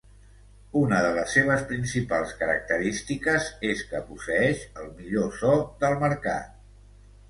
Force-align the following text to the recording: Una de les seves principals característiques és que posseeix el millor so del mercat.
Una 0.79 1.01
de 1.05 1.11
les 1.17 1.35
seves 1.37 1.65
principals 1.73 2.33
característiques 2.41 3.53
és 3.75 3.87
que 3.93 4.03
posseeix 4.11 4.67
el 4.85 4.93
millor 4.99 5.33
so 5.41 5.57
del 5.87 6.05
mercat. 6.11 6.63